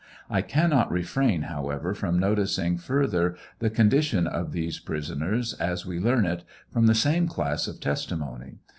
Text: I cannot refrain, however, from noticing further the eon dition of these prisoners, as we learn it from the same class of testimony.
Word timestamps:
I 0.31 0.41
cannot 0.41 0.89
refrain, 0.91 1.43
however, 1.43 1.93
from 1.93 2.17
noticing 2.17 2.75
further 2.79 3.35
the 3.59 3.71
eon 3.71 3.87
dition 3.91 4.25
of 4.27 4.51
these 4.51 4.79
prisoners, 4.79 5.53
as 5.53 5.85
we 5.85 5.99
learn 5.99 6.25
it 6.25 6.43
from 6.71 6.87
the 6.87 6.95
same 6.95 7.27
class 7.27 7.67
of 7.67 7.79
testimony. 7.79 8.55